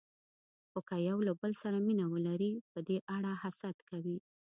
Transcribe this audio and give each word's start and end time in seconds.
خو 0.69 0.79
که 0.87 0.95
یو 1.09 1.17
له 1.27 1.33
بل 1.41 1.51
سره 1.61 1.77
مینه 1.87 2.05
ولري، 2.13 2.51
په 2.71 2.79
دې 2.87 2.97
اړه 3.15 3.31
حسد 3.41 3.77
کوي. 3.89 4.17